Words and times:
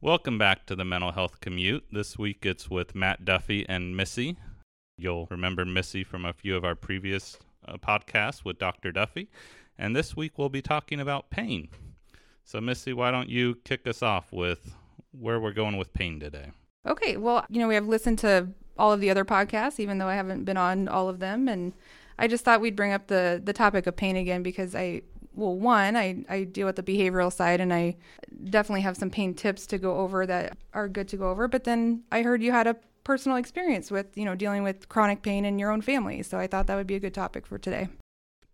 Welcome 0.00 0.38
back 0.38 0.64
to 0.66 0.76
the 0.76 0.84
Mental 0.84 1.10
Health 1.10 1.40
Commute. 1.40 1.82
This 1.90 2.16
week 2.16 2.46
it's 2.46 2.70
with 2.70 2.94
Matt 2.94 3.24
Duffy 3.24 3.68
and 3.68 3.96
Missy. 3.96 4.36
You'll 4.96 5.26
remember 5.28 5.64
Missy 5.64 6.04
from 6.04 6.24
a 6.24 6.32
few 6.32 6.54
of 6.56 6.64
our 6.64 6.76
previous 6.76 7.36
uh, 7.66 7.78
podcasts 7.78 8.44
with 8.44 8.60
Dr. 8.60 8.92
Duffy. 8.92 9.28
And 9.76 9.96
this 9.96 10.16
week 10.16 10.38
we'll 10.38 10.50
be 10.50 10.62
talking 10.62 11.00
about 11.00 11.30
pain. 11.30 11.68
So, 12.44 12.60
Missy, 12.60 12.92
why 12.92 13.10
don't 13.10 13.28
you 13.28 13.56
kick 13.64 13.88
us 13.88 14.00
off 14.00 14.32
with 14.32 14.76
where 15.10 15.40
we're 15.40 15.50
going 15.50 15.76
with 15.76 15.92
pain 15.92 16.20
today? 16.20 16.52
Okay. 16.86 17.16
Well, 17.16 17.44
you 17.48 17.58
know, 17.58 17.66
we 17.66 17.74
have 17.74 17.88
listened 17.88 18.20
to 18.20 18.50
all 18.78 18.92
of 18.92 19.00
the 19.00 19.10
other 19.10 19.24
podcasts, 19.24 19.80
even 19.80 19.98
though 19.98 20.06
I 20.06 20.14
haven't 20.14 20.44
been 20.44 20.56
on 20.56 20.86
all 20.86 21.08
of 21.08 21.18
them. 21.18 21.48
And 21.48 21.72
I 22.20 22.28
just 22.28 22.44
thought 22.44 22.60
we'd 22.60 22.76
bring 22.76 22.92
up 22.92 23.08
the, 23.08 23.42
the 23.42 23.52
topic 23.52 23.88
of 23.88 23.96
pain 23.96 24.14
again 24.14 24.44
because 24.44 24.76
I 24.76 25.02
well, 25.38 25.56
one, 25.56 25.96
I, 25.96 26.24
I 26.28 26.42
deal 26.42 26.66
with 26.66 26.74
the 26.74 26.82
behavioral 26.82 27.32
side 27.32 27.60
and 27.60 27.72
I 27.72 27.96
definitely 28.50 28.80
have 28.80 28.96
some 28.96 29.08
pain 29.08 29.34
tips 29.34 29.68
to 29.68 29.78
go 29.78 29.98
over 29.98 30.26
that 30.26 30.58
are 30.74 30.88
good 30.88 31.06
to 31.08 31.16
go 31.16 31.30
over. 31.30 31.46
But 31.46 31.62
then 31.62 32.02
I 32.10 32.22
heard 32.22 32.42
you 32.42 32.50
had 32.50 32.66
a 32.66 32.76
personal 33.04 33.38
experience 33.38 33.88
with, 33.88 34.18
you 34.18 34.24
know, 34.24 34.34
dealing 34.34 34.64
with 34.64 34.88
chronic 34.88 35.22
pain 35.22 35.44
in 35.44 35.58
your 35.60 35.70
own 35.70 35.80
family. 35.80 36.24
So 36.24 36.38
I 36.38 36.48
thought 36.48 36.66
that 36.66 36.74
would 36.74 36.88
be 36.88 36.96
a 36.96 37.00
good 37.00 37.14
topic 37.14 37.46
for 37.46 37.56
today. 37.56 37.88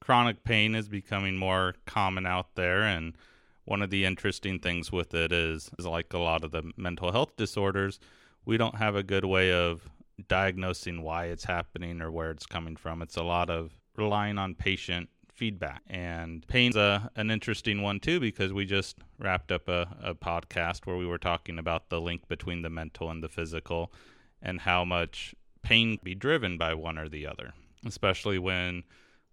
Chronic 0.00 0.44
pain 0.44 0.74
is 0.74 0.86
becoming 0.86 1.38
more 1.38 1.74
common 1.86 2.26
out 2.26 2.54
there. 2.54 2.82
And 2.82 3.16
one 3.64 3.80
of 3.80 3.88
the 3.88 4.04
interesting 4.04 4.58
things 4.58 4.92
with 4.92 5.14
it 5.14 5.32
is, 5.32 5.70
is 5.78 5.86
like 5.86 6.12
a 6.12 6.18
lot 6.18 6.44
of 6.44 6.50
the 6.50 6.70
mental 6.76 7.12
health 7.12 7.34
disorders, 7.38 7.98
we 8.44 8.58
don't 8.58 8.76
have 8.76 8.94
a 8.94 9.02
good 9.02 9.24
way 9.24 9.50
of 9.52 9.88
diagnosing 10.28 11.00
why 11.00 11.26
it's 11.26 11.44
happening 11.44 12.02
or 12.02 12.10
where 12.10 12.30
it's 12.30 12.44
coming 12.44 12.76
from. 12.76 13.00
It's 13.00 13.16
a 13.16 13.22
lot 13.22 13.48
of 13.48 13.72
relying 13.96 14.36
on 14.36 14.54
patient 14.54 15.08
feedback. 15.34 15.82
And 15.88 16.46
pain's 16.46 16.76
a, 16.76 17.10
an 17.16 17.30
interesting 17.30 17.82
one 17.82 18.00
too 18.00 18.20
because 18.20 18.52
we 18.52 18.64
just 18.64 18.98
wrapped 19.18 19.52
up 19.52 19.68
a, 19.68 19.88
a 20.02 20.14
podcast 20.14 20.86
where 20.86 20.96
we 20.96 21.06
were 21.06 21.18
talking 21.18 21.58
about 21.58 21.90
the 21.90 22.00
link 22.00 22.28
between 22.28 22.62
the 22.62 22.70
mental 22.70 23.10
and 23.10 23.22
the 23.22 23.28
physical 23.28 23.92
and 24.40 24.60
how 24.60 24.84
much 24.84 25.34
pain 25.62 25.98
be 26.02 26.14
driven 26.14 26.56
by 26.56 26.74
one 26.74 26.98
or 26.98 27.08
the 27.08 27.26
other, 27.26 27.52
especially 27.84 28.38
when 28.38 28.84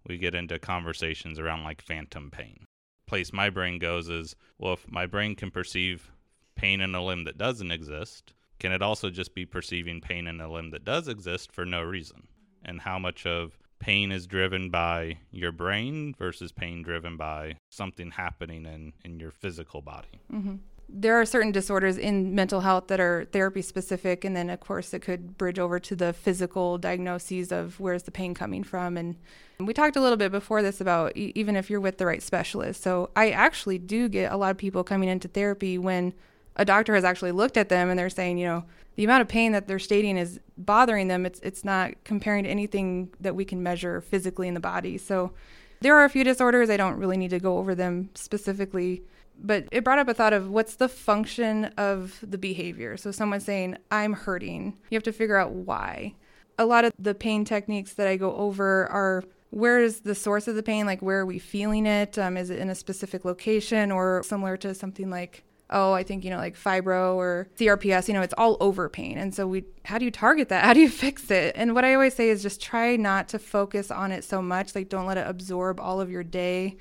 we 0.06 0.18
get 0.18 0.34
into 0.34 0.58
conversations 0.58 1.38
around 1.38 1.62
like 1.62 1.80
phantom 1.80 2.30
pain. 2.30 2.64
Place 3.06 3.32
my 3.32 3.50
brain 3.50 3.78
goes 3.78 4.08
is 4.08 4.34
well, 4.58 4.72
if 4.72 4.90
my 4.90 5.06
brain 5.06 5.36
can 5.36 5.50
perceive 5.50 6.10
pain 6.56 6.80
in 6.80 6.94
a 6.94 7.04
limb 7.04 7.24
that 7.24 7.38
doesn't 7.38 7.70
exist, 7.70 8.32
can 8.58 8.72
it 8.72 8.82
also 8.82 9.10
just 9.10 9.34
be 9.34 9.46
perceiving 9.46 10.00
pain 10.00 10.26
in 10.26 10.40
a 10.40 10.50
limb 10.50 10.70
that 10.70 10.84
does 10.84 11.08
exist 11.08 11.52
for 11.52 11.64
no 11.64 11.82
reason? 11.82 12.28
And 12.64 12.80
how 12.80 12.98
much 12.98 13.26
of 13.26 13.58
pain 13.82 14.12
is 14.12 14.28
driven 14.28 14.70
by 14.70 15.18
your 15.32 15.50
brain 15.50 16.14
versus 16.16 16.52
pain 16.52 16.82
driven 16.82 17.16
by 17.16 17.56
something 17.68 18.12
happening 18.12 18.64
in, 18.64 18.92
in 19.04 19.18
your 19.18 19.32
physical 19.32 19.82
body. 19.82 20.20
Mm-hmm. 20.32 20.54
There 20.88 21.20
are 21.20 21.26
certain 21.26 21.52
disorders 21.52 21.98
in 21.98 22.34
mental 22.34 22.60
health 22.60 22.86
that 22.88 23.00
are 23.00 23.24
therapy 23.32 23.60
specific, 23.60 24.24
and 24.24 24.36
then, 24.36 24.50
of 24.50 24.60
course, 24.60 24.94
it 24.94 25.00
could 25.00 25.36
bridge 25.36 25.58
over 25.58 25.80
to 25.80 25.96
the 25.96 26.12
physical 26.12 26.78
diagnoses 26.78 27.50
of 27.50 27.80
where's 27.80 28.04
the 28.04 28.10
pain 28.10 28.34
coming 28.34 28.62
from. 28.62 28.96
And 28.96 29.16
we 29.58 29.74
talked 29.74 29.96
a 29.96 30.00
little 30.00 30.18
bit 30.18 30.30
before 30.30 30.62
this 30.62 30.80
about 30.80 31.16
even 31.16 31.56
if 31.56 31.68
you're 31.68 31.80
with 31.80 31.98
the 31.98 32.06
right 32.06 32.22
specialist. 32.22 32.82
So, 32.82 33.10
I 33.16 33.30
actually 33.30 33.78
do 33.78 34.08
get 34.08 34.30
a 34.30 34.36
lot 34.36 34.50
of 34.50 34.58
people 34.58 34.84
coming 34.84 35.08
into 35.08 35.28
therapy 35.28 35.76
when 35.76 36.12
a 36.56 36.64
doctor 36.64 36.94
has 36.94 37.04
actually 37.04 37.32
looked 37.32 37.56
at 37.56 37.68
them 37.68 37.88
and 37.88 37.98
they're 37.98 38.10
saying, 38.10 38.38
you 38.38 38.46
know, 38.46 38.64
the 38.96 39.04
amount 39.04 39.22
of 39.22 39.28
pain 39.28 39.52
that 39.52 39.66
they're 39.66 39.78
stating 39.78 40.16
is 40.16 40.40
bothering 40.58 41.08
them. 41.08 41.24
It's 41.24 41.40
it's 41.40 41.64
not 41.64 41.92
comparing 42.04 42.44
to 42.44 42.50
anything 42.50 43.10
that 43.20 43.34
we 43.34 43.44
can 43.44 43.62
measure 43.62 44.00
physically 44.00 44.48
in 44.48 44.54
the 44.54 44.60
body. 44.60 44.98
So 44.98 45.32
there 45.80 45.96
are 45.96 46.04
a 46.04 46.10
few 46.10 46.24
disorders. 46.24 46.70
I 46.70 46.76
don't 46.76 46.96
really 46.96 47.16
need 47.16 47.30
to 47.30 47.40
go 47.40 47.58
over 47.58 47.74
them 47.74 48.10
specifically, 48.14 49.02
but 49.38 49.66
it 49.72 49.82
brought 49.82 49.98
up 49.98 50.08
a 50.08 50.14
thought 50.14 50.32
of 50.32 50.50
what's 50.50 50.76
the 50.76 50.88
function 50.88 51.66
of 51.76 52.18
the 52.22 52.38
behavior. 52.38 52.96
So 52.96 53.10
someone's 53.10 53.44
saying, 53.44 53.78
I'm 53.90 54.12
hurting. 54.12 54.78
You 54.90 54.96
have 54.96 55.02
to 55.04 55.12
figure 55.12 55.36
out 55.36 55.52
why. 55.52 56.14
A 56.58 56.66
lot 56.66 56.84
of 56.84 56.92
the 56.98 57.14
pain 57.14 57.44
techniques 57.44 57.94
that 57.94 58.06
I 58.06 58.16
go 58.16 58.36
over 58.36 58.86
are 58.88 59.24
where 59.50 59.80
is 59.80 60.00
the 60.00 60.14
source 60.14 60.48
of 60.48 60.54
the 60.54 60.62
pain? 60.62 60.86
Like, 60.86 61.02
where 61.02 61.20
are 61.20 61.26
we 61.26 61.38
feeling 61.38 61.84
it? 61.86 62.18
Um, 62.18 62.36
is 62.36 62.48
it 62.48 62.58
in 62.58 62.70
a 62.70 62.74
specific 62.74 63.24
location 63.24 63.90
or 63.90 64.22
similar 64.22 64.56
to 64.58 64.74
something 64.74 65.10
like 65.10 65.44
oh, 65.72 65.92
I 65.92 66.02
think, 66.02 66.24
you 66.24 66.30
know, 66.30 66.36
like 66.36 66.56
fibro 66.56 67.14
or 67.14 67.48
CRPS, 67.58 68.08
you 68.08 68.14
know, 68.14 68.22
it's 68.22 68.34
all 68.38 68.56
over 68.60 68.88
pain. 68.88 69.18
And 69.18 69.34
so 69.34 69.46
we, 69.46 69.64
how 69.84 69.98
do 69.98 70.04
you 70.04 70.10
target 70.10 70.48
that? 70.50 70.64
How 70.72 70.72
do 70.72 70.80
you 70.80 70.88
fix 70.90 71.30
it? 71.30 71.54
And 71.56 71.74
what 71.74 71.84
I 71.84 71.94
always 71.94 72.14
say 72.14 72.28
is 72.28 72.42
just 72.42 72.60
try 72.60 72.96
not 72.96 73.28
to 73.28 73.38
focus 73.38 73.90
on 73.90 74.12
it 74.12 74.24
so 74.24 74.40
much. 74.40 74.74
Like, 74.74 74.88
don't 74.88 75.06
let 75.06 75.18
it 75.18 75.26
absorb 75.26 75.80
all 75.80 76.00
of 76.00 76.10
your 76.10 76.22
day. 76.22 76.76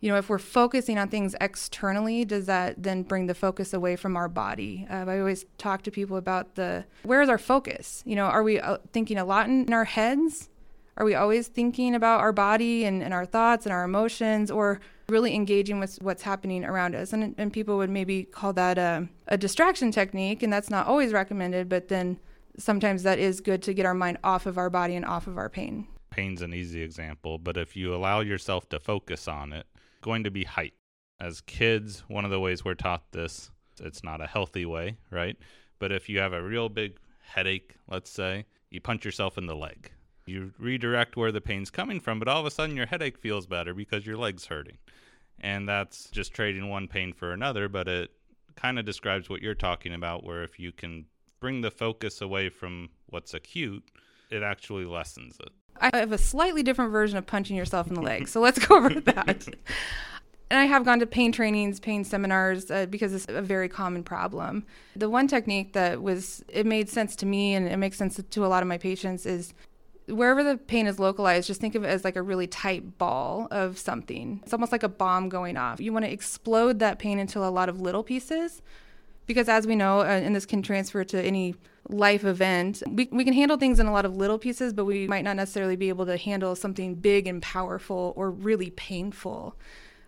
You 0.00 0.10
know, 0.10 0.16
if 0.16 0.28
we're 0.28 0.38
focusing 0.38 0.96
on 0.96 1.08
things 1.08 1.34
externally, 1.40 2.24
does 2.24 2.46
that 2.46 2.80
then 2.82 3.02
bring 3.02 3.26
the 3.26 3.34
focus 3.34 3.74
away 3.74 3.96
from 3.96 4.16
our 4.16 4.28
body? 4.28 4.86
Uh, 4.88 5.04
I 5.08 5.18
always 5.18 5.44
talk 5.58 5.82
to 5.82 5.90
people 5.90 6.16
about 6.16 6.54
the 6.54 6.84
where 7.02 7.20
is 7.20 7.28
our 7.28 7.38
focus? 7.38 8.02
You 8.06 8.14
know, 8.14 8.26
are 8.26 8.44
we 8.44 8.60
uh, 8.60 8.78
thinking 8.92 9.18
a 9.18 9.24
lot 9.24 9.48
in 9.48 9.72
our 9.72 9.84
heads? 9.84 10.48
Are 10.98 11.04
we 11.04 11.14
always 11.14 11.48
thinking 11.48 11.94
about 11.94 12.20
our 12.20 12.32
body 12.32 12.84
and, 12.84 13.02
and 13.02 13.14
our 13.14 13.24
thoughts 13.24 13.64
and 13.64 13.72
our 13.72 13.84
emotions? 13.84 14.50
Or 14.50 14.80
really 15.08 15.34
engaging 15.34 15.80
with 15.80 15.96
what's 16.02 16.22
happening 16.22 16.64
around 16.64 16.94
us. 16.94 17.12
And, 17.12 17.34
and 17.38 17.52
people 17.52 17.78
would 17.78 17.90
maybe 17.90 18.24
call 18.24 18.52
that 18.54 18.76
a, 18.76 19.08
a 19.26 19.38
distraction 19.38 19.90
technique, 19.90 20.42
and 20.42 20.52
that's 20.52 20.70
not 20.70 20.86
always 20.86 21.12
recommended, 21.12 21.68
but 21.68 21.88
then 21.88 22.18
sometimes 22.58 23.04
that 23.04 23.18
is 23.18 23.40
good 23.40 23.62
to 23.62 23.72
get 23.72 23.86
our 23.86 23.94
mind 23.94 24.18
off 24.22 24.44
of 24.44 24.58
our 24.58 24.68
body 24.68 24.94
and 24.94 25.06
off 25.06 25.26
of 25.26 25.38
our 25.38 25.48
pain. 25.48 25.86
Pain's 26.10 26.42
an 26.42 26.52
easy 26.52 26.82
example, 26.82 27.38
but 27.38 27.56
if 27.56 27.76
you 27.76 27.94
allow 27.94 28.20
yourself 28.20 28.68
to 28.70 28.80
focus 28.80 29.28
on 29.28 29.52
it, 29.52 29.66
going 30.02 30.24
to 30.24 30.30
be 30.30 30.44
height. 30.44 30.74
As 31.20 31.40
kids, 31.40 32.04
one 32.08 32.24
of 32.24 32.30
the 32.30 32.40
ways 32.40 32.64
we're 32.64 32.74
taught 32.74 33.12
this, 33.12 33.50
it's 33.80 34.04
not 34.04 34.20
a 34.20 34.26
healthy 34.26 34.66
way, 34.66 34.98
right? 35.10 35.36
But 35.78 35.90
if 35.90 36.08
you 36.08 36.18
have 36.18 36.32
a 36.32 36.42
real 36.42 36.68
big 36.68 36.98
headache, 37.20 37.76
let's 37.88 38.10
say, 38.10 38.44
you 38.70 38.80
punch 38.80 39.04
yourself 39.04 39.38
in 39.38 39.46
the 39.46 39.56
leg. 39.56 39.90
You 40.28 40.52
redirect 40.58 41.16
where 41.16 41.32
the 41.32 41.40
pain's 41.40 41.70
coming 41.70 42.00
from, 42.00 42.18
but 42.18 42.28
all 42.28 42.40
of 42.40 42.46
a 42.46 42.50
sudden 42.50 42.76
your 42.76 42.86
headache 42.86 43.18
feels 43.18 43.46
better 43.46 43.74
because 43.74 44.06
your 44.06 44.16
leg's 44.16 44.46
hurting. 44.46 44.78
And 45.40 45.68
that's 45.68 46.10
just 46.10 46.34
trading 46.34 46.68
one 46.68 46.88
pain 46.88 47.12
for 47.12 47.32
another, 47.32 47.68
but 47.68 47.88
it 47.88 48.10
kind 48.56 48.78
of 48.78 48.84
describes 48.84 49.28
what 49.28 49.40
you're 49.40 49.54
talking 49.54 49.94
about, 49.94 50.24
where 50.24 50.42
if 50.42 50.58
you 50.58 50.72
can 50.72 51.06
bring 51.40 51.60
the 51.60 51.70
focus 51.70 52.20
away 52.20 52.48
from 52.48 52.90
what's 53.06 53.34
acute, 53.34 53.84
it 54.30 54.42
actually 54.42 54.84
lessens 54.84 55.36
it. 55.40 55.50
I 55.80 55.96
have 55.96 56.12
a 56.12 56.18
slightly 56.18 56.62
different 56.62 56.90
version 56.90 57.16
of 57.18 57.26
punching 57.26 57.56
yourself 57.56 57.86
in 57.86 57.94
the 57.94 58.02
leg, 58.02 58.26
so 58.26 58.40
let's 58.40 58.58
go 58.58 58.76
over 58.76 59.00
that. 59.00 59.46
and 60.50 60.58
I 60.58 60.64
have 60.64 60.84
gone 60.84 60.98
to 61.00 61.06
pain 61.06 61.30
trainings, 61.30 61.78
pain 61.78 62.04
seminars 62.04 62.70
uh, 62.70 62.86
because 62.86 63.12
it's 63.12 63.26
a 63.28 63.42
very 63.42 63.68
common 63.68 64.02
problem. 64.02 64.64
The 64.96 65.10
one 65.10 65.28
technique 65.28 65.74
that 65.74 66.02
was 66.02 66.42
it 66.48 66.66
made 66.66 66.88
sense 66.88 67.14
to 67.16 67.26
me 67.26 67.54
and 67.54 67.68
it 67.68 67.76
makes 67.76 67.96
sense 67.96 68.20
to 68.22 68.44
a 68.44 68.48
lot 68.48 68.62
of 68.62 68.68
my 68.68 68.78
patients 68.78 69.26
is 69.26 69.52
wherever 70.08 70.42
the 70.42 70.56
pain 70.56 70.86
is 70.86 70.98
localized, 70.98 71.46
just 71.46 71.60
think 71.60 71.74
of 71.74 71.84
it 71.84 71.88
as 71.88 72.04
like 72.04 72.16
a 72.16 72.22
really 72.22 72.46
tight 72.46 72.98
ball 72.98 73.48
of 73.50 73.78
something. 73.78 74.40
It's 74.42 74.52
almost 74.52 74.72
like 74.72 74.82
a 74.82 74.88
bomb 74.88 75.28
going 75.28 75.56
off. 75.56 75.80
You 75.80 75.92
want 75.92 76.04
to 76.04 76.10
explode 76.10 76.78
that 76.80 76.98
pain 76.98 77.18
into 77.18 77.40
a 77.40 77.50
lot 77.50 77.68
of 77.68 77.80
little 77.80 78.02
pieces 78.02 78.62
because, 79.26 79.48
as 79.48 79.66
we 79.66 79.76
know, 79.76 80.00
uh, 80.00 80.04
and 80.04 80.34
this 80.34 80.46
can 80.46 80.62
transfer 80.62 81.04
to 81.04 81.22
any 81.22 81.54
life 81.88 82.24
event, 82.24 82.82
we, 82.88 83.08
we 83.12 83.24
can 83.24 83.34
handle 83.34 83.56
things 83.56 83.78
in 83.78 83.86
a 83.86 83.92
lot 83.92 84.04
of 84.04 84.16
little 84.16 84.38
pieces, 84.38 84.72
but 84.72 84.84
we 84.84 85.06
might 85.06 85.24
not 85.24 85.36
necessarily 85.36 85.76
be 85.76 85.88
able 85.88 86.06
to 86.06 86.16
handle 86.16 86.56
something 86.56 86.94
big 86.94 87.26
and 87.26 87.42
powerful 87.42 88.12
or 88.16 88.30
really 88.30 88.70
painful. 88.70 89.54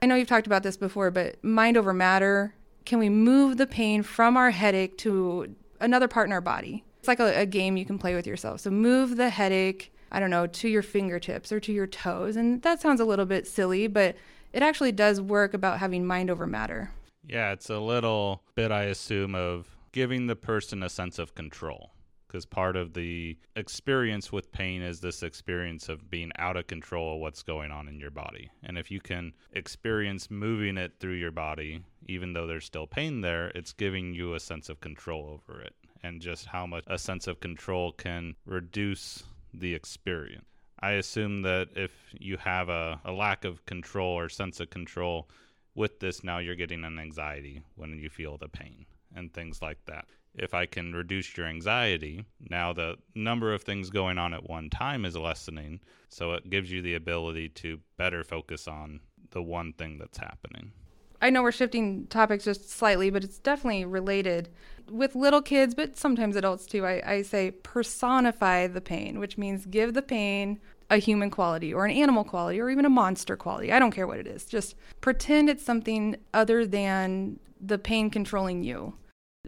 I 0.03 0.06
know 0.06 0.15
you've 0.15 0.28
talked 0.28 0.47
about 0.47 0.62
this 0.62 0.77
before, 0.77 1.11
but 1.11 1.43
mind 1.44 1.77
over 1.77 1.93
matter. 1.93 2.55
Can 2.87 2.99
we 2.99 3.11
move 3.11 3.59
the 3.59 3.67
pain 3.67 4.03
from 4.03 4.37
our 4.37 4.50
headache 4.50 4.97
to 4.99 5.55
another 5.81 6.09
part 6.09 6.27
in 6.27 6.32
our 6.32 6.41
body? 6.41 6.84
It's 7.00 7.09
like 7.09 7.19
a, 7.19 7.41
a, 7.41 7.47
game 7.47 7.78
you 7.78 7.87
can 7.87 7.99
play 7.99 8.15
with 8.15 8.27
yourself. 8.27 8.61
So 8.61 8.71
move 8.71 9.16
the 9.16 9.31
headache, 9.31 9.91
I 10.12 10.21
don't 10.21 10.28
know, 10.28 10.47
to 10.47 10.69
your 10.69 10.83
fingertips 10.83 11.50
or 11.50 11.59
to 11.59 11.72
your 11.72 11.87
toes. 11.87 12.37
And 12.37 12.61
that 12.61 12.83
sounds 12.83 13.00
a 13.00 13.06
little 13.06 13.25
bit 13.25 13.47
silly, 13.47 13.87
but 13.87 14.16
it 14.53 14.62
actually 14.62 14.93
does 14.93 15.19
work 15.19 15.55
about 15.55 15.78
having 15.78 16.05
mind 16.05 16.28
over 16.28 16.47
matter. 16.47 16.91
Yeah, 17.27 17.53
it's 17.53 17.71
a 17.71 17.78
little 17.78 18.43
bit, 18.55 18.71
I 18.71 18.83
assume, 18.84 19.34
of 19.34 19.66
giving 19.93 20.27
the 20.27 20.37
person 20.37 20.82
a 20.82 20.91
sense 20.91 21.19
of 21.19 21.35
control. 21.35 21.93
Because 22.26 22.44
part 22.44 22.76
of 22.76 22.93
the 22.93 23.38
experience 23.56 24.31
with 24.31 24.52
pain 24.52 24.82
is 24.82 25.00
this 25.00 25.23
experience 25.23 25.88
of 25.88 26.11
being 26.11 26.31
out 26.38 26.58
of 26.58 26.67
control 26.67 27.14
of 27.14 27.20
what's 27.20 27.43
going 27.43 27.70
on 27.70 27.88
in 27.88 27.99
your 27.99 28.11
body. 28.11 28.50
And 28.62 28.76
if 28.76 28.91
you 28.91 29.00
can 29.00 29.32
experience 29.55 30.31
moving 30.31 30.76
it 30.76 30.93
through 31.00 31.14
your 31.14 31.32
body, 31.32 31.81
even 32.06 32.35
though 32.35 32.47
there's 32.47 32.67
still 32.67 32.87
pain 32.87 33.23
there, 33.23 33.49
it's 33.55 33.73
giving 33.73 34.12
you 34.12 34.35
a 34.35 34.41
sense 34.41 34.69
of 34.69 34.81
control 34.81 35.41
over 35.49 35.62
it 35.62 35.75
and 36.02 36.20
just 36.20 36.47
how 36.47 36.67
much 36.67 36.85
a 36.87 36.99
sense 36.99 37.26
of 37.26 37.41
control 37.41 37.93
can 37.93 38.35
reduce 38.47 39.25
the 39.52 39.75
experience. 39.75 40.44
I 40.82 40.93
assume 40.93 41.43
that 41.43 41.69
if 41.76 41.93
you 42.19 42.38
have 42.38 42.69
a, 42.70 43.00
a 43.05 43.12
lack 43.12 43.44
of 43.44 43.64
control 43.67 44.19
or 44.19 44.29
sense 44.29 44.61
of 44.61 44.70
control 44.70 45.29
with 45.75 46.00
this, 46.00 46.25
now 46.25 46.38
you're 46.38 46.56
getting 46.56 46.85
an 46.85 46.99
anxiety 46.99 47.62
when 47.76 47.99
you 47.99 48.08
feel 48.08 48.38
the 48.38 48.49
pain 48.49 48.87
and 49.14 49.32
things 49.32 49.61
like 49.61 49.85
that. 49.87 50.06
If 50.35 50.55
I 50.55 50.67
can 50.67 50.94
reduce 50.94 51.37
your 51.37 51.47
anxiety, 51.47 52.25
now 52.49 52.73
the 52.73 52.97
number 53.14 53.52
of 53.52 53.62
things 53.62 53.91
going 53.91 54.17
on 54.17 54.32
at 54.32 54.49
one 54.49 54.70
time 54.70 55.05
is 55.05 55.17
lessening. 55.17 55.81
So 56.08 56.32
it 56.32 56.49
gives 56.49 56.70
you 56.70 56.81
the 56.82 56.94
ability 56.94 57.49
to 57.50 57.81
better 57.99 58.25
focus 58.25 58.69
on 58.69 59.00
the 59.32 59.43
one 59.43 59.73
thing 59.73 59.99
that's 59.99 60.19
happening. 60.19 60.73
I 61.22 61.31
know 61.31 61.43
we're 61.43 61.52
shifting 61.52 62.06
topics 62.06 62.44
just 62.44 62.70
slightly, 62.70 63.11
but 63.11 63.25
it's 63.25 63.38
definitely 63.38 63.84
related 63.84 64.49
with 64.90 65.14
little 65.14 65.43
kids, 65.43 65.75
but 65.75 65.96
sometimes 65.96 66.37
adults 66.37 66.67
too. 66.67 66.84
I, 66.87 67.02
I 67.05 67.22
say 67.22 67.50
personify 67.50 68.67
the 68.67 68.81
pain, 68.81 69.19
which 69.19 69.38
means 69.38 69.67
give 69.67 69.94
the 69.94 70.02
pain 70.02 70.61
a 70.88 70.96
human 70.96 71.31
quality 71.31 71.72
or 71.72 71.84
an 71.84 71.93
animal 71.93 72.25
quality 72.25 72.61
or 72.61 72.69
even 72.69 72.84
a 72.84 72.90
monster 72.90 73.37
quality. 73.37 73.72
I 73.72 73.78
don't 73.78 73.93
care 73.93 74.06
what 74.06 74.19
it 74.19 74.26
is. 74.26 74.44
Just 74.44 74.75
pretend 75.00 75.49
it's 75.49 75.64
something 75.64 76.17
other 76.34 76.67
than 76.67 77.38
the 77.61 77.78
pain 77.78 78.11
controlling 78.11 78.64
you. 78.64 78.94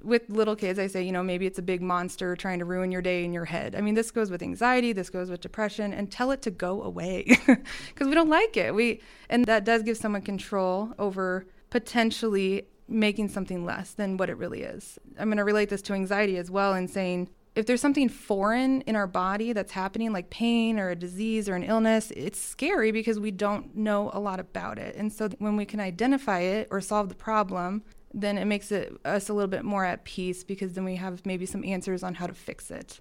With 0.02 0.28
little 0.28 0.56
kids, 0.56 0.78
I 0.78 0.86
say, 0.86 1.02
you 1.02 1.12
know, 1.12 1.22
maybe 1.22 1.46
it's 1.46 1.58
a 1.58 1.62
big 1.62 1.82
monster 1.82 2.34
trying 2.34 2.58
to 2.60 2.64
ruin 2.64 2.90
your 2.90 3.02
day 3.02 3.24
in 3.24 3.32
your 3.32 3.44
head. 3.44 3.74
I 3.74 3.80
mean, 3.80 3.94
this 3.94 4.10
goes 4.10 4.30
with 4.30 4.42
anxiety, 4.42 4.92
this 4.92 5.10
goes 5.10 5.30
with 5.30 5.40
depression, 5.40 5.92
and 5.92 6.10
tell 6.10 6.30
it 6.30 6.42
to 6.42 6.50
go 6.50 6.82
away 6.82 7.24
because 7.46 8.08
we 8.08 8.14
don't 8.14 8.28
like 8.28 8.56
it. 8.56 8.74
We 8.74 9.00
and 9.28 9.44
that 9.44 9.64
does 9.64 9.82
give 9.82 9.96
someone 9.96 10.22
control 10.22 10.92
over 10.98 11.46
potentially 11.72 12.66
making 12.86 13.30
something 13.30 13.64
less 13.64 13.94
than 13.94 14.18
what 14.18 14.28
it 14.28 14.36
really 14.36 14.60
is. 14.60 14.98
I'm 15.18 15.28
going 15.28 15.38
to 15.38 15.44
relate 15.44 15.70
this 15.70 15.80
to 15.82 15.94
anxiety 15.94 16.36
as 16.36 16.50
well 16.50 16.74
and 16.74 16.90
saying 16.90 17.30
if 17.54 17.64
there's 17.64 17.80
something 17.80 18.10
foreign 18.10 18.82
in 18.82 18.94
our 18.94 19.06
body 19.06 19.54
that's 19.54 19.72
happening, 19.72 20.12
like 20.12 20.28
pain 20.28 20.78
or 20.78 20.90
a 20.90 20.94
disease 20.94 21.48
or 21.48 21.54
an 21.54 21.62
illness, 21.62 22.10
it's 22.14 22.38
scary 22.38 22.92
because 22.92 23.18
we 23.18 23.30
don't 23.30 23.74
know 23.74 24.10
a 24.12 24.20
lot 24.20 24.38
about 24.38 24.78
it. 24.78 24.96
And 24.96 25.10
so 25.10 25.30
when 25.38 25.56
we 25.56 25.64
can 25.64 25.80
identify 25.80 26.40
it 26.40 26.68
or 26.70 26.82
solve 26.82 27.08
the 27.08 27.14
problem, 27.14 27.82
then 28.12 28.36
it 28.36 28.44
makes 28.44 28.70
it 28.70 28.92
us 29.06 29.30
a 29.30 29.32
little 29.32 29.48
bit 29.48 29.64
more 29.64 29.86
at 29.86 30.04
peace 30.04 30.44
because 30.44 30.74
then 30.74 30.84
we 30.84 30.96
have 30.96 31.24
maybe 31.24 31.46
some 31.46 31.64
answers 31.64 32.02
on 32.02 32.16
how 32.16 32.26
to 32.26 32.34
fix 32.34 32.70
it. 32.70 33.00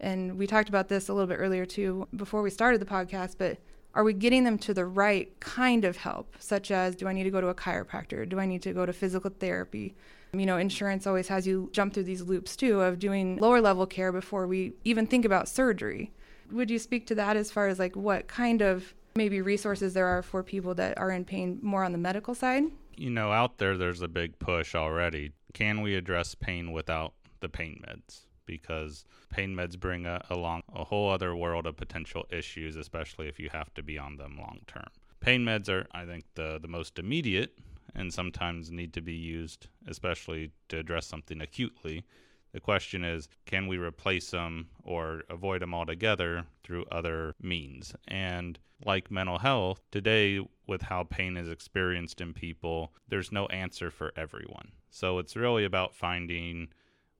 And 0.00 0.36
we 0.36 0.48
talked 0.48 0.68
about 0.68 0.88
this 0.88 1.08
a 1.08 1.12
little 1.12 1.28
bit 1.28 1.36
earlier 1.36 1.66
too 1.66 2.08
before 2.16 2.42
we 2.42 2.50
started 2.50 2.80
the 2.80 2.84
podcast, 2.84 3.36
but 3.38 3.58
are 3.94 4.04
we 4.04 4.12
getting 4.12 4.44
them 4.44 4.58
to 4.58 4.74
the 4.74 4.84
right 4.84 5.38
kind 5.40 5.84
of 5.84 5.96
help, 5.96 6.36
such 6.38 6.70
as 6.70 6.94
do 6.94 7.08
I 7.08 7.12
need 7.12 7.24
to 7.24 7.30
go 7.30 7.40
to 7.40 7.48
a 7.48 7.54
chiropractor? 7.54 8.28
Do 8.28 8.38
I 8.38 8.46
need 8.46 8.62
to 8.62 8.72
go 8.72 8.86
to 8.86 8.92
physical 8.92 9.30
therapy? 9.30 9.94
You 10.32 10.46
know, 10.46 10.58
insurance 10.58 11.06
always 11.06 11.28
has 11.28 11.46
you 11.46 11.70
jump 11.72 11.94
through 11.94 12.04
these 12.04 12.22
loops 12.22 12.54
too 12.54 12.80
of 12.80 12.98
doing 12.98 13.38
lower 13.38 13.60
level 13.60 13.86
care 13.86 14.12
before 14.12 14.46
we 14.46 14.74
even 14.84 15.06
think 15.06 15.24
about 15.24 15.48
surgery. 15.48 16.12
Would 16.52 16.70
you 16.70 16.78
speak 16.78 17.06
to 17.08 17.14
that 17.16 17.36
as 17.36 17.50
far 17.50 17.68
as 17.68 17.78
like 17.78 17.96
what 17.96 18.28
kind 18.28 18.62
of 18.62 18.94
maybe 19.16 19.40
resources 19.40 19.94
there 19.94 20.06
are 20.06 20.22
for 20.22 20.42
people 20.42 20.74
that 20.74 20.98
are 20.98 21.10
in 21.10 21.24
pain 21.24 21.58
more 21.62 21.82
on 21.82 21.92
the 21.92 21.98
medical 21.98 22.34
side? 22.34 22.64
You 22.96 23.10
know, 23.10 23.32
out 23.32 23.58
there, 23.58 23.76
there's 23.76 24.02
a 24.02 24.08
big 24.08 24.38
push 24.38 24.74
already. 24.74 25.32
Can 25.54 25.80
we 25.80 25.94
address 25.94 26.34
pain 26.34 26.72
without 26.72 27.14
the 27.40 27.48
pain 27.48 27.82
meds? 27.86 28.27
Because 28.48 29.04
pain 29.28 29.54
meds 29.54 29.78
bring 29.78 30.06
a, 30.06 30.24
along 30.30 30.62
a 30.74 30.82
whole 30.82 31.10
other 31.10 31.36
world 31.36 31.66
of 31.66 31.76
potential 31.76 32.26
issues, 32.30 32.74
especially 32.76 33.28
if 33.28 33.38
you 33.38 33.50
have 33.52 33.72
to 33.74 33.82
be 33.82 33.98
on 33.98 34.16
them 34.16 34.36
long 34.38 34.60
term. 34.66 34.88
Pain 35.20 35.44
meds 35.44 35.68
are, 35.68 35.86
I 35.92 36.06
think, 36.06 36.24
the, 36.34 36.58
the 36.60 36.68
most 36.68 36.98
immediate 36.98 37.52
and 37.94 38.12
sometimes 38.12 38.70
need 38.70 38.92
to 38.94 39.02
be 39.02 39.14
used, 39.14 39.68
especially 39.86 40.50
to 40.70 40.78
address 40.78 41.06
something 41.06 41.40
acutely. 41.40 42.04
The 42.52 42.60
question 42.60 43.04
is, 43.04 43.28
can 43.44 43.66
we 43.66 43.76
replace 43.76 44.30
them 44.30 44.70
or 44.82 45.22
avoid 45.28 45.60
them 45.60 45.74
altogether 45.74 46.46
through 46.64 46.86
other 46.90 47.34
means? 47.40 47.94
And 48.06 48.58
like 48.84 49.10
mental 49.10 49.38
health, 49.38 49.82
today, 49.90 50.40
with 50.66 50.82
how 50.82 51.04
pain 51.04 51.36
is 51.36 51.48
experienced 51.48 52.20
in 52.20 52.32
people, 52.32 52.92
there's 53.08 53.32
no 53.32 53.46
answer 53.46 53.90
for 53.90 54.12
everyone. 54.16 54.72
So 54.90 55.18
it's 55.18 55.36
really 55.36 55.64
about 55.64 55.94
finding 55.94 56.68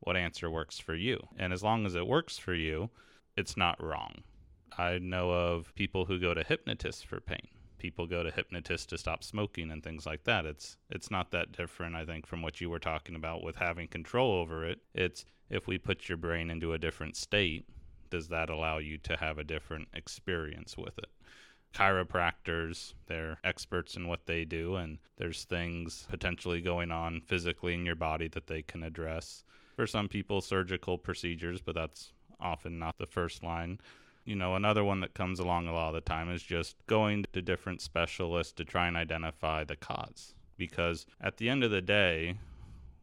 what 0.01 0.17
answer 0.17 0.51
works 0.51 0.79
for 0.79 0.95
you. 0.95 1.19
And 1.39 1.53
as 1.53 1.63
long 1.63 1.87
as 1.87 1.95
it 1.95 2.07
works 2.07 2.39
for 2.39 2.55
you, 2.55 2.91
it's 3.37 3.57
not 3.57 3.83
wrong. 3.83 4.23
I 4.77 4.99
know 4.99 5.31
of 5.31 5.75
people 5.75 6.05
who 6.05 6.21
go 6.21 6.35
to 6.35 6.43
hypnotists 6.43 7.03
for 7.03 7.21
pain 7.21 7.49
people 7.79 8.07
go 8.07 8.23
to 8.23 8.31
hypnotists 8.31 8.87
to 8.87 8.99
stop 8.99 9.25
smoking 9.25 9.71
and 9.71 9.83
things 9.83 10.05
like 10.05 10.25
that. 10.25 10.45
It's 10.45 10.77
it's 10.91 11.11
not 11.11 11.31
that 11.31 11.53
different, 11.53 11.95
I 11.95 12.05
think, 12.05 12.27
from 12.27 12.43
what 12.43 12.61
you 12.61 12.69
were 12.69 12.79
talking 12.79 13.15
about 13.15 13.43
with 13.43 13.57
having 13.57 13.89
control 13.89 14.33
over 14.33 14.65
it. 14.65 14.81
It's 14.95 15.25
if 15.49 15.67
we 15.67 15.79
put 15.79 16.09
your 16.09 16.19
brain 16.19 16.51
into 16.51 16.73
a 16.73 16.79
different 16.79 17.17
state, 17.17 17.67
does 18.11 18.29
that 18.29 18.51
allow 18.51 18.79
you 18.79 18.99
to 18.99 19.17
have 19.17 19.39
a 19.39 19.45
different 19.45 19.89
experience 19.95 20.77
with 20.77 20.99
it? 20.99 21.09
Chiropractors, 21.75 22.95
they're 23.07 23.39
experts 23.45 23.97
in 23.97 24.09
what 24.09 24.27
they 24.27 24.45
do, 24.45 24.77
and 24.77 24.99
there's 25.17 25.45
things 25.45 26.07
potentially 26.11 26.61
going 26.61 26.91
on 26.91 27.21
physically 27.21 27.75
in 27.75 27.87
your 27.87 27.95
body 27.95 28.29
that 28.29 28.47
they 28.47 28.63
can 28.63 28.83
address. 28.83 29.45
For 29.79 29.87
some 29.87 30.09
people, 30.09 30.41
surgical 30.41 30.99
procedures, 30.99 31.61
but 31.61 31.77
that's 31.77 32.13
often 32.41 32.79
not 32.79 32.99
the 32.99 33.07
first 33.07 33.45
line 33.45 33.79
you 34.29 34.37
know, 34.37 34.57
another 34.57 34.85
one 34.85 35.01
that 35.01 35.15
comes 35.15 35.41
along 35.41 35.69
a 35.69 35.73
lot 35.73 35.89
of 35.89 35.95
the 35.95 36.01
time 36.03 36.31
is 36.31 36.43
just 36.43 36.77
going 36.87 37.25
to 37.33 37.41
different 37.41 37.81
specialists 37.81 38.53
to 38.53 38.63
try 38.63 38.87
and 38.87 38.95
identify 38.95 39.65
the 39.65 39.75
cause. 39.75 40.35
Because 40.59 41.07
at 41.19 41.39
the 41.39 41.49
end 41.49 41.65
of 41.65 41.71
the 41.71 41.81
day, 41.81 42.37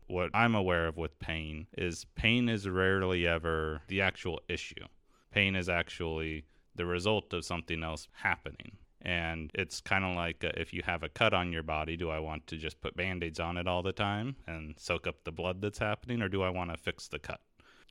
what 0.06 0.30
I'm 0.36 0.54
aware 0.54 0.86
of 0.86 0.98
with 0.98 1.18
pain 1.18 1.66
is 1.76 2.06
pain 2.14 2.48
is 2.48 2.70
rarely 2.70 3.26
ever 3.26 3.82
the 3.88 4.02
actual 4.02 4.40
issue. 4.48 4.86
Pain 5.32 5.56
is 5.56 5.68
actually 5.68 6.46
the 6.76 6.86
result 6.86 7.34
of 7.34 7.44
something 7.44 7.84
else 7.84 8.08
happening. 8.22 8.74
And 9.06 9.52
it's 9.54 9.82
kind 9.82 10.04
of 10.04 10.16
like 10.16 10.44
uh, 10.44 10.50
if 10.58 10.74
you 10.74 10.82
have 10.84 11.04
a 11.04 11.10
cut 11.10 11.34
on 11.34 11.54
your 11.54 11.62
body, 11.62 11.96
do 11.96 12.10
I 12.10 12.20
want 12.20 12.48
to 12.48 12.58
just 12.58 12.82
put 12.82 12.98
band 12.98 13.24
aids 13.24 13.40
on 13.40 13.56
it 13.58 13.68
all 13.68 13.84
the 13.84 13.94
time 13.94 14.36
and 14.48 14.74
soak 14.80 15.06
up 15.06 15.24
the 15.24 15.32
blood 15.32 15.62
that's 15.62 15.78
happening, 15.78 16.24
or 16.24 16.28
do 16.28 16.42
I 16.42 16.50
want 16.50 16.72
to 16.72 16.78
fix 16.78 17.08
the 17.08 17.20
cut? 17.20 17.40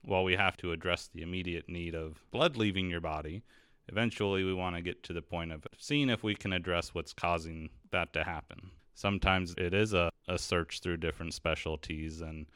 while 0.07 0.25
we 0.25 0.37
have 0.37 0.57
to 0.59 0.73
address 0.73 1.09
the 1.13 1.23
immediate 1.23 1.69
need 1.69 1.95
of 1.95 2.23
blood 2.31 2.57
leaving 2.57 2.91
your 2.91 3.01
body, 3.01 3.43
eventually 3.89 4.45
we 4.45 4.55
want 4.55 4.77
to 4.77 4.83
get 4.83 5.03
to 5.05 5.13
the 5.13 5.23
point 5.23 5.53
of 5.53 5.67
seeing 5.79 6.11
if 6.11 6.23
we 6.23 6.35
can 6.35 6.53
address 6.53 6.95
what's 6.95 7.13
causing 7.13 7.71
that 7.91 8.13
to 8.13 8.25
happen. 8.25 8.71
Sometimes 8.95 9.55
it 9.59 9.75
is 9.75 9.93
a, 9.93 10.11
a 10.29 10.39
search 10.39 10.81
through 10.81 10.99
different 10.99 11.35
specialties 11.35 12.21
and, 12.21 12.47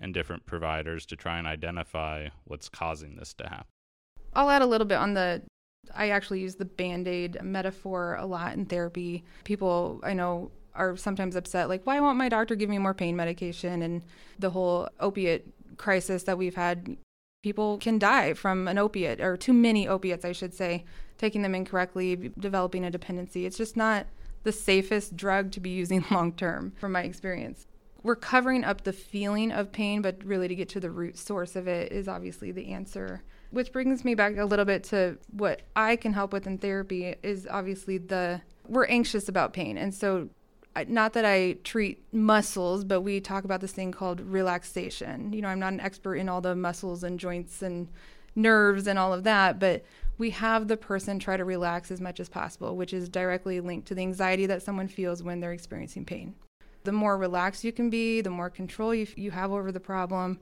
and 0.00 0.12
different 0.12 0.44
providers 0.46 1.06
to 1.06 1.16
try 1.16 1.38
and 1.38 1.46
identify 1.46 2.28
what's 2.44 2.68
causing 2.68 3.16
this 3.16 3.34
to 3.34 3.44
happen. 3.44 3.66
I'll 4.32 4.50
add 4.50 4.62
a 4.62 4.66
little 4.66 4.86
bit 4.86 4.98
on 4.98 5.14
the 5.14 5.42
I 5.94 6.10
actually 6.10 6.40
use 6.40 6.54
the 6.56 6.64
band 6.64 7.08
aid 7.08 7.38
metaphor 7.42 8.16
a 8.16 8.26
lot 8.26 8.54
in 8.54 8.66
therapy. 8.66 9.24
People 9.44 10.00
I 10.02 10.12
know 10.14 10.50
are 10.74 10.96
sometimes 10.96 11.36
upset, 11.36 11.68
like, 11.68 11.82
why 11.84 12.00
won't 12.00 12.18
my 12.18 12.28
doctor 12.28 12.54
give 12.54 12.68
me 12.68 12.78
more 12.78 12.94
pain 12.94 13.16
medication? 13.16 13.82
And 13.82 14.02
the 14.38 14.50
whole 14.50 14.88
opiate 15.00 15.46
crisis 15.76 16.24
that 16.24 16.38
we've 16.38 16.56
had, 16.56 16.96
people 17.42 17.78
can 17.78 17.98
die 17.98 18.34
from 18.34 18.66
an 18.68 18.78
opiate 18.78 19.20
or 19.20 19.36
too 19.36 19.52
many 19.52 19.86
opiates, 19.86 20.24
I 20.24 20.32
should 20.32 20.54
say, 20.54 20.84
taking 21.18 21.42
them 21.42 21.54
incorrectly, 21.54 22.32
developing 22.38 22.84
a 22.84 22.90
dependency. 22.90 23.46
It's 23.46 23.56
just 23.56 23.76
not 23.76 24.06
the 24.42 24.52
safest 24.52 25.16
drug 25.16 25.52
to 25.52 25.60
be 25.60 25.70
using 25.70 26.04
long 26.10 26.32
term, 26.32 26.72
from 26.78 26.92
my 26.92 27.02
experience. 27.02 27.66
We're 28.02 28.16
covering 28.16 28.64
up 28.64 28.84
the 28.84 28.92
feeling 28.92 29.50
of 29.50 29.72
pain, 29.72 30.02
but 30.02 30.22
really 30.24 30.46
to 30.48 30.54
get 30.54 30.68
to 30.70 30.80
the 30.80 30.90
root 30.90 31.16
source 31.16 31.56
of 31.56 31.66
it 31.66 31.90
is 31.90 32.06
obviously 32.06 32.52
the 32.52 32.72
answer. 32.72 33.22
Which 33.54 33.72
brings 33.72 34.04
me 34.04 34.16
back 34.16 34.36
a 34.36 34.44
little 34.44 34.64
bit 34.64 34.82
to 34.84 35.16
what 35.30 35.62
I 35.76 35.94
can 35.94 36.12
help 36.12 36.32
with 36.32 36.46
in 36.46 36.58
therapy 36.58 37.14
is 37.22 37.46
obviously 37.48 37.98
the 37.98 38.42
we're 38.66 38.86
anxious 38.86 39.28
about 39.28 39.52
pain. 39.52 39.78
And 39.78 39.94
so 39.94 40.28
not 40.88 41.12
that 41.12 41.24
I 41.24 41.58
treat 41.62 42.02
muscles, 42.12 42.82
but 42.82 43.02
we 43.02 43.20
talk 43.20 43.44
about 43.44 43.60
this 43.60 43.70
thing 43.70 43.92
called 43.92 44.20
relaxation. 44.20 45.32
You 45.32 45.42
know, 45.42 45.48
I'm 45.48 45.60
not 45.60 45.72
an 45.72 45.78
expert 45.80 46.16
in 46.16 46.28
all 46.28 46.40
the 46.40 46.56
muscles 46.56 47.04
and 47.04 47.20
joints 47.20 47.62
and 47.62 47.88
nerves 48.34 48.88
and 48.88 48.98
all 48.98 49.12
of 49.12 49.22
that, 49.22 49.60
but 49.60 49.84
we 50.18 50.30
have 50.30 50.66
the 50.66 50.76
person 50.76 51.20
try 51.20 51.36
to 51.36 51.44
relax 51.44 51.92
as 51.92 52.00
much 52.00 52.18
as 52.18 52.28
possible, 52.28 52.76
which 52.76 52.92
is 52.92 53.08
directly 53.08 53.60
linked 53.60 53.86
to 53.86 53.94
the 53.94 54.02
anxiety 54.02 54.46
that 54.46 54.64
someone 54.64 54.88
feels 54.88 55.22
when 55.22 55.38
they're 55.38 55.52
experiencing 55.52 56.04
pain. 56.04 56.34
The 56.82 56.90
more 56.90 57.16
relaxed 57.16 57.62
you 57.62 57.70
can 57.70 57.88
be, 57.88 58.20
the 58.20 58.30
more 58.30 58.50
control 58.50 58.92
you, 58.92 59.06
you 59.14 59.30
have 59.30 59.52
over 59.52 59.70
the 59.70 59.78
problem, 59.78 60.40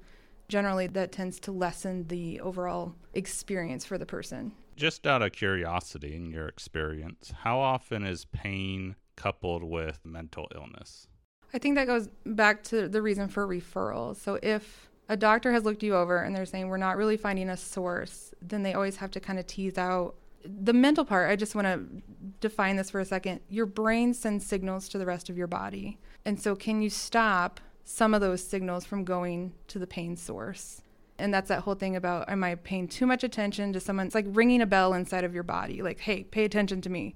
generally 0.49 0.87
that 0.88 1.12
tends 1.12 1.40
to 1.40 1.52
lessen 1.52 2.06
the 2.08 2.40
overall 2.40 2.94
experience 3.14 3.84
for 3.84 3.99
the 3.99 4.06
person. 4.06 4.52
Just 4.76 5.06
out 5.06 5.22
of 5.22 5.32
curiosity 5.32 6.14
in 6.14 6.30
your 6.30 6.49
experience, 6.49 7.32
how 7.42 7.58
often 7.58 8.04
is 8.04 8.25
pain 8.26 8.96
coupled 9.16 9.62
with 9.62 10.00
mental 10.04 10.49
illness? 10.54 11.06
I 11.54 11.58
think 11.58 11.75
that 11.76 11.87
goes 11.87 12.08
back 12.25 12.62
to 12.64 12.88
the 12.88 13.02
reason 13.02 13.28
for 13.28 13.46
referral. 13.46 14.16
So 14.16 14.38
if 14.42 14.88
a 15.08 15.16
doctor 15.16 15.52
has 15.52 15.64
looked 15.64 15.82
you 15.82 15.94
over 15.94 16.18
and 16.18 16.34
they're 16.34 16.46
saying 16.46 16.68
we're 16.68 16.78
not 16.78 16.96
really 16.96 17.16
finding 17.16 17.50
a 17.50 17.56
source, 17.56 18.32
then 18.40 18.62
they 18.62 18.72
always 18.72 18.96
have 18.96 19.11
to 19.12 19.20
kind 19.20 19.38
of 19.38 19.46
tease 19.46 19.76
out 19.76 20.14
the 20.44 20.72
mental 20.72 21.04
part. 21.04 21.30
I 21.30 21.37
just 21.37 21.54
want 21.54 21.66
to 21.66 22.02
define 22.40 22.76
this 22.76 22.90
for 22.90 23.00
a 23.00 23.04
second. 23.04 23.40
Your 23.49 23.66
brain 23.66 24.14
sends 24.14 24.46
signals 24.46 24.88
to 24.88 24.99
the 24.99 25.06
rest 25.06 25.28
of 25.28 25.37
your 25.37 25.46
body. 25.46 25.99
And 26.25 26.40
so 26.40 26.56
can 26.56 26.82
you 26.82 26.90
stop 26.90 27.61
some 27.84 28.14
of 28.14 28.20
those 28.20 28.42
signals 28.42 28.84
from 28.84 29.04
going 29.04 29.52
to 29.68 29.78
the 29.78 29.86
pain 29.86 30.16
source? 30.16 30.82
And 31.18 31.32
that's 31.32 31.48
that 31.48 31.60
whole 31.62 31.74
thing 31.74 31.94
about 31.94 32.28
am 32.28 32.42
I 32.42 32.54
paying 32.56 32.88
too 32.88 33.06
much 33.06 33.22
attention 33.22 33.72
to 33.72 33.80
someone? 33.80 34.06
It's 34.06 34.14
like 34.14 34.26
ringing 34.28 34.60
a 34.60 34.66
bell 34.66 34.94
inside 34.94 35.24
of 35.24 35.34
your 35.34 35.42
body, 35.42 35.82
like, 35.82 36.00
hey, 36.00 36.24
pay 36.24 36.44
attention 36.44 36.80
to 36.82 36.90
me. 36.90 37.14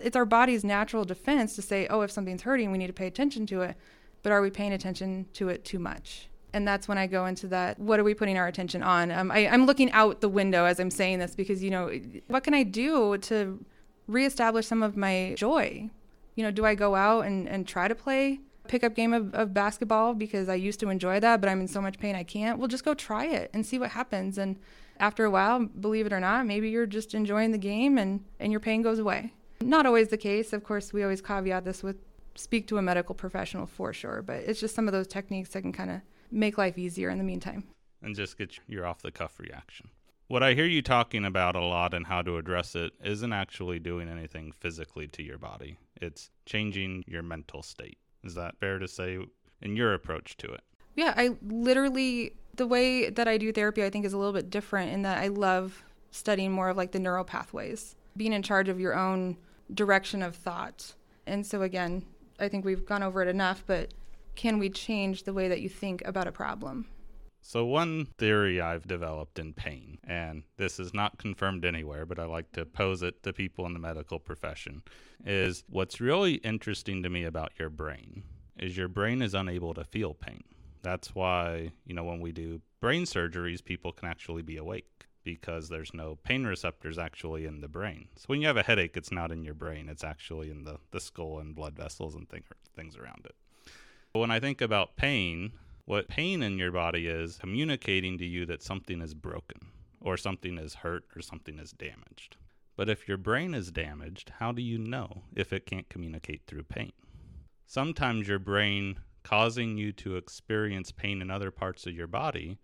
It's 0.00 0.16
our 0.16 0.24
body's 0.24 0.64
natural 0.64 1.04
defense 1.04 1.54
to 1.56 1.62
say, 1.62 1.86
oh, 1.88 2.00
if 2.00 2.10
something's 2.10 2.42
hurting, 2.42 2.72
we 2.72 2.78
need 2.78 2.86
to 2.86 2.92
pay 2.92 3.06
attention 3.06 3.46
to 3.46 3.62
it. 3.62 3.76
But 4.22 4.32
are 4.32 4.40
we 4.40 4.50
paying 4.50 4.72
attention 4.72 5.26
to 5.34 5.48
it 5.48 5.64
too 5.64 5.78
much? 5.78 6.28
And 6.54 6.68
that's 6.68 6.86
when 6.86 6.98
I 6.98 7.06
go 7.06 7.26
into 7.26 7.46
that. 7.48 7.78
What 7.78 7.98
are 7.98 8.04
we 8.04 8.14
putting 8.14 8.36
our 8.36 8.46
attention 8.46 8.82
on? 8.82 9.10
Um, 9.10 9.30
I, 9.30 9.48
I'm 9.48 9.66
looking 9.66 9.90
out 9.92 10.20
the 10.20 10.28
window 10.28 10.64
as 10.64 10.78
I'm 10.78 10.90
saying 10.90 11.18
this 11.18 11.34
because, 11.34 11.62
you 11.62 11.70
know, 11.70 11.90
what 12.28 12.44
can 12.44 12.54
I 12.54 12.62
do 12.62 13.16
to 13.18 13.64
reestablish 14.06 14.66
some 14.66 14.82
of 14.82 14.96
my 14.96 15.34
joy? 15.36 15.90
You 16.36 16.44
know, 16.44 16.50
do 16.50 16.64
I 16.64 16.74
go 16.74 16.94
out 16.94 17.26
and, 17.26 17.48
and 17.48 17.66
try 17.66 17.88
to 17.88 17.94
play 17.94 18.40
pickup 18.72 18.94
game 18.94 19.12
of, 19.12 19.34
of 19.34 19.52
basketball 19.52 20.14
because 20.14 20.48
I 20.48 20.54
used 20.54 20.80
to 20.80 20.88
enjoy 20.88 21.20
that, 21.20 21.42
but 21.42 21.50
I'm 21.50 21.60
in 21.60 21.68
so 21.68 21.82
much 21.82 21.98
pain 21.98 22.16
I 22.16 22.22
can't. 22.24 22.58
Well, 22.58 22.68
just 22.68 22.86
go 22.86 22.94
try 22.94 23.26
it 23.26 23.50
and 23.52 23.66
see 23.66 23.78
what 23.78 23.90
happens. 23.90 24.38
And 24.38 24.58
after 24.98 25.26
a 25.26 25.30
while, 25.30 25.66
believe 25.66 26.06
it 26.06 26.12
or 26.12 26.20
not, 26.20 26.46
maybe 26.46 26.70
you're 26.70 26.86
just 26.86 27.14
enjoying 27.14 27.52
the 27.52 27.58
game 27.58 27.98
and, 27.98 28.24
and 28.40 28.50
your 28.50 28.60
pain 28.60 28.80
goes 28.80 28.98
away. 28.98 29.34
Not 29.60 29.84
always 29.84 30.08
the 30.08 30.16
case. 30.16 30.54
Of 30.54 30.64
course, 30.64 30.90
we 30.90 31.02
always 31.02 31.20
caveat 31.20 31.66
this 31.66 31.82
with 31.82 31.96
speak 32.34 32.66
to 32.68 32.78
a 32.78 32.82
medical 32.82 33.14
professional 33.14 33.66
for 33.66 33.92
sure, 33.92 34.22
but 34.22 34.36
it's 34.36 34.58
just 34.58 34.74
some 34.74 34.88
of 34.88 34.92
those 34.92 35.06
techniques 35.06 35.50
that 35.50 35.60
can 35.60 35.72
kind 35.72 35.90
of 35.90 36.00
make 36.30 36.56
life 36.56 36.78
easier 36.78 37.10
in 37.10 37.18
the 37.18 37.24
meantime. 37.24 37.64
And 38.00 38.16
just 38.16 38.38
get 38.38 38.58
your 38.66 38.86
off 38.86 39.02
the 39.02 39.12
cuff 39.12 39.38
reaction. 39.38 39.90
What 40.28 40.42
I 40.42 40.54
hear 40.54 40.64
you 40.64 40.80
talking 40.80 41.26
about 41.26 41.56
a 41.56 41.60
lot 41.60 41.92
and 41.92 42.06
how 42.06 42.22
to 42.22 42.38
address 42.38 42.74
it 42.74 42.92
isn't 43.04 43.34
actually 43.34 43.80
doing 43.80 44.08
anything 44.08 44.50
physically 44.50 45.08
to 45.08 45.22
your 45.22 45.36
body. 45.36 45.76
It's 46.00 46.30
changing 46.46 47.04
your 47.06 47.22
mental 47.22 47.62
state. 47.62 47.98
Is 48.24 48.34
that 48.34 48.56
fair 48.58 48.78
to 48.78 48.88
say 48.88 49.18
in 49.60 49.76
your 49.76 49.94
approach 49.94 50.36
to 50.38 50.52
it? 50.52 50.62
Yeah, 50.94 51.14
I 51.16 51.36
literally, 51.42 52.34
the 52.56 52.66
way 52.66 53.10
that 53.10 53.26
I 53.26 53.38
do 53.38 53.52
therapy, 53.52 53.84
I 53.84 53.90
think 53.90 54.04
is 54.04 54.12
a 54.12 54.18
little 54.18 54.32
bit 54.32 54.50
different 54.50 54.92
in 54.92 55.02
that 55.02 55.18
I 55.18 55.28
love 55.28 55.82
studying 56.10 56.52
more 56.52 56.68
of 56.68 56.76
like 56.76 56.92
the 56.92 56.98
neural 56.98 57.24
pathways, 57.24 57.96
being 58.16 58.32
in 58.32 58.42
charge 58.42 58.68
of 58.68 58.78
your 58.78 58.94
own 58.94 59.36
direction 59.72 60.22
of 60.22 60.36
thought. 60.36 60.94
And 61.26 61.46
so, 61.46 61.62
again, 61.62 62.04
I 62.38 62.48
think 62.48 62.64
we've 62.64 62.84
gone 62.84 63.02
over 63.02 63.22
it 63.22 63.28
enough, 63.28 63.64
but 63.66 63.94
can 64.34 64.58
we 64.58 64.68
change 64.68 65.22
the 65.22 65.32
way 65.32 65.48
that 65.48 65.60
you 65.60 65.68
think 65.68 66.02
about 66.04 66.26
a 66.26 66.32
problem? 66.32 66.88
So, 67.44 67.66
one 67.66 68.06
theory 68.18 68.60
I've 68.60 68.86
developed 68.86 69.38
in 69.38 69.52
pain, 69.52 69.98
and 70.04 70.44
this 70.56 70.78
is 70.78 70.94
not 70.94 71.18
confirmed 71.18 71.64
anywhere, 71.64 72.06
but 72.06 72.18
I 72.18 72.24
like 72.24 72.52
to 72.52 72.64
pose 72.64 73.02
it 73.02 73.22
to 73.24 73.32
people 73.32 73.66
in 73.66 73.72
the 73.72 73.78
medical 73.80 74.18
profession, 74.18 74.82
is 75.26 75.64
what's 75.68 76.00
really 76.00 76.34
interesting 76.34 77.02
to 77.02 77.10
me 77.10 77.24
about 77.24 77.52
your 77.58 77.68
brain 77.68 78.22
is 78.58 78.76
your 78.76 78.88
brain 78.88 79.22
is 79.22 79.34
unable 79.34 79.74
to 79.74 79.84
feel 79.84 80.14
pain. 80.14 80.42
That's 80.82 81.14
why, 81.14 81.72
you 81.84 81.94
know, 81.94 82.04
when 82.04 82.20
we 82.20 82.32
do 82.32 82.60
brain 82.80 83.04
surgeries, 83.04 83.64
people 83.64 83.92
can 83.92 84.08
actually 84.08 84.42
be 84.42 84.56
awake 84.56 85.06
because 85.24 85.68
there's 85.68 85.94
no 85.94 86.16
pain 86.24 86.44
receptors 86.44 86.98
actually 86.98 87.44
in 87.44 87.60
the 87.60 87.68
brain. 87.68 88.08
So 88.16 88.24
when 88.26 88.40
you 88.40 88.48
have 88.48 88.56
a 88.56 88.62
headache, 88.62 88.96
it's 88.96 89.12
not 89.12 89.30
in 89.30 89.44
your 89.44 89.54
brain, 89.54 89.88
it's 89.88 90.02
actually 90.02 90.50
in 90.50 90.64
the, 90.64 90.78
the 90.90 91.00
skull 91.00 91.38
and 91.38 91.54
blood 91.54 91.76
vessels 91.76 92.14
and 92.14 92.28
thing, 92.28 92.42
things 92.74 92.96
around 92.96 93.24
it. 93.26 93.34
But 94.12 94.20
when 94.20 94.30
I 94.32 94.40
think 94.40 94.60
about 94.60 94.96
pain, 94.96 95.52
what 95.84 96.08
pain 96.08 96.42
in 96.42 96.58
your 96.58 96.72
body 96.72 97.06
is 97.08 97.38
communicating 97.38 98.18
to 98.18 98.24
you 98.24 98.46
that 98.46 98.62
something 98.62 99.00
is 99.00 99.14
broken, 99.14 99.60
or 100.00 100.16
something 100.16 100.58
is 100.58 100.74
hurt, 100.74 101.04
or 101.16 101.22
something 101.22 101.58
is 101.58 101.72
damaged. 101.72 102.36
But 102.76 102.88
if 102.88 103.06
your 103.06 103.18
brain 103.18 103.52
is 103.54 103.70
damaged, 103.70 104.32
how 104.38 104.52
do 104.52 104.62
you 104.62 104.78
know 104.78 105.24
if 105.34 105.52
it 105.52 105.66
can't 105.66 105.88
communicate 105.88 106.42
through 106.46 106.64
pain? 106.64 106.92
Sometimes 107.66 108.28
your 108.28 108.38
brain 108.38 108.98
causing 109.22 109.76
you 109.76 109.92
to 109.92 110.16
experience 110.16 110.90
pain 110.90 111.20
in 111.22 111.30
other 111.30 111.50
parts 111.50 111.86
of 111.86 111.94
your 111.94 112.06
body 112.06 112.58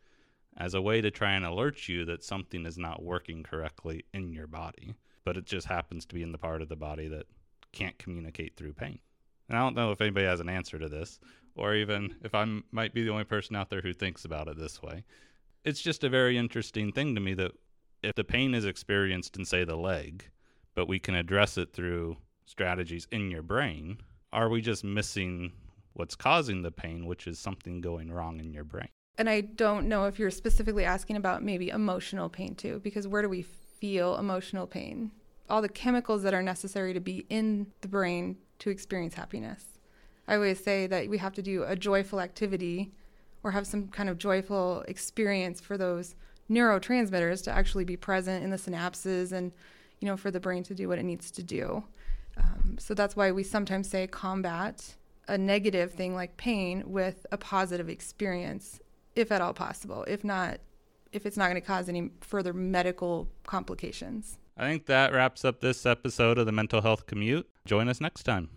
as 0.57 0.75
a 0.75 0.83
way 0.83 1.01
to 1.01 1.11
try 1.11 1.33
and 1.33 1.45
alert 1.45 1.89
you 1.89 2.05
that 2.05 2.25
something 2.25 2.67
is 2.67 2.79
not 2.79 3.03
working 3.03 3.43
correctly 3.43 4.05
in 4.13 4.33
your 4.33 4.47
body, 4.47 4.95
but 5.25 5.37
it 5.37 5.45
just 5.45 5.67
happens 5.67 6.05
to 6.07 6.15
be 6.15 6.23
in 6.23 6.33
the 6.33 6.39
part 6.39 6.63
of 6.63 6.69
the 6.69 6.77
body 6.77 7.09
that 7.09 7.27
can't 7.73 7.99
communicate 7.99 8.57
through 8.57 8.73
pain. 8.73 8.99
And 9.49 9.57
I 9.57 9.61
don't 9.63 9.77
know 9.77 9.93
if 9.93 10.01
anybody 10.01 10.27
has 10.27 10.41
an 10.41 10.49
answer 10.49 10.79
to 10.79 10.89
this, 10.89 11.21
or 11.59 11.75
even 11.75 12.17
if 12.23 12.35
I 12.35 12.45
might 12.71 12.95
be 12.95 13.03
the 13.03 13.11
only 13.11 13.25
person 13.25 13.57
out 13.57 13.71
there 13.71 13.81
who 13.81 13.93
thinks 13.93 14.25
about 14.25 14.49
it 14.49 14.59
this 14.59 14.83
way. 14.83 15.05
It's 15.65 15.83
just 15.83 16.05
a 16.05 16.09
very 16.09 16.39
interesting 16.39 16.93
thing 16.93 17.15
to 17.15 17.21
me 17.21 17.35
that 17.35 17.53
if 18.03 18.15
the 18.15 18.25
pain 18.25 18.55
is 18.55 18.65
experienced 18.65 19.37
in, 19.37 19.45
say, 19.45 19.65
the 19.65 19.77
leg, 19.77 20.31
but 20.75 20.89
we 20.89 20.99
can 20.99 21.15
address 21.15 21.59
it 21.59 21.73
through 21.73 22.17
strategies 22.47 23.07
in 23.11 23.31
your 23.31 23.43
brain, 23.43 23.99
are 24.33 24.49
we 24.49 24.61
just 24.61 24.85
missing 24.85 25.53
what's 25.95 26.15
causing 26.15 26.63
the 26.63 26.71
pain, 26.71 27.07
which 27.07 27.27
is 27.27 27.39
something 27.39 27.81
going 27.81 28.13
wrong 28.13 28.39
in 28.39 28.53
your 28.53 28.65
brain? 28.65 28.89
And 29.19 29.29
I 29.29 29.41
don't 29.41 29.89
know 29.89 30.05
if 30.05 30.19
you're 30.19 30.31
specifically 30.31 30.85
asking 30.85 31.17
about 31.17 31.43
maybe 31.43 31.71
emotional 31.71 32.29
pain 32.29 32.55
too, 32.55 32.81
because 32.85 33.09
where 33.09 33.23
do 33.23 33.29
we 33.29 33.43
feel 33.43 34.17
emotional 34.17 34.67
pain? 34.67 35.11
All 35.51 35.61
the 35.61 35.69
chemicals 35.69 36.23
that 36.23 36.35
are 36.35 36.43
necessary 36.43 36.95
to 36.95 37.01
be 37.01 37.27
in 37.29 37.67
the 37.81 37.89
brain 37.89 38.37
to 38.61 38.71
experience 38.71 39.15
happiness. 39.15 39.78
I 40.29 40.35
always 40.35 40.63
say 40.63 40.87
that 40.87 41.09
we 41.09 41.17
have 41.19 41.33
to 41.35 41.43
do 41.43 41.65
a 41.65 41.75
joyful 41.75 42.21
activity 42.21 42.93
or 43.43 43.51
have 43.51 43.67
some 43.67 43.89
kind 43.89 44.11
of 44.11 44.19
joyful 44.19 44.85
experience 44.87 45.59
for 45.59 45.79
those 45.79 46.15
neurotransmitters 46.51 47.43
to 47.45 47.51
actually 47.51 47.85
be 47.85 47.97
present 47.97 48.45
in 48.45 48.51
the 48.51 48.57
synapses 48.57 49.33
and 49.33 49.53
you 50.01 50.07
know 50.07 50.17
for 50.17 50.31
the 50.31 50.39
brain 50.39 50.63
to 50.65 50.75
do 50.75 50.87
what 50.87 50.99
it 50.99 51.05
needs 51.05 51.31
to 51.31 51.43
do. 51.43 51.83
Um, 52.37 52.77
so 52.79 52.95
that's 52.95 53.17
why 53.17 53.33
we 53.33 53.43
sometimes 53.43 53.89
say 53.89 54.07
combat 54.07 54.97
a 55.29 55.37
negative 55.37 55.93
thing 55.93 56.15
like 56.15 56.37
pain 56.37 56.85
with 56.87 57.27
a 57.33 57.39
positive 57.39 57.89
experience 57.89 58.81
if 59.17 59.33
at 59.33 59.41
all 59.41 59.55
possible. 59.55 60.05
If 60.07 60.25
not 60.25 60.61
if 61.11 61.25
it's 61.25 61.39
not 61.39 61.49
going 61.49 61.61
to 61.61 61.67
cause 61.67 61.89
any 61.89 62.11
further 62.21 62.53
medical 62.53 63.29
complications. 63.47 64.37
I 64.59 64.69
think 64.69 64.85
that 64.87 65.15
wraps 65.15 65.43
up 65.43 65.61
this 65.61 65.87
episode 65.87 66.37
of 66.37 66.45
the 66.45 66.53
mental 66.53 66.83
health 66.83 67.07
commute. 67.07 67.49
Join 67.65 67.89
us 67.89 67.99
next 67.99 68.25
time 68.25 68.51